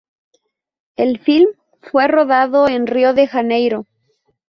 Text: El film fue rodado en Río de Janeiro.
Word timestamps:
El 0.95 1.19
film 1.19 1.51
fue 1.83 2.07
rodado 2.07 2.67
en 2.67 2.87
Río 2.87 3.13
de 3.13 3.27
Janeiro. 3.27 3.85